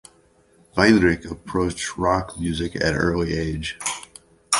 [0.75, 3.77] Weinrich approached rock music at early age.